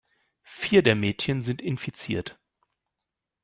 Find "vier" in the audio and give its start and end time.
0.47-0.81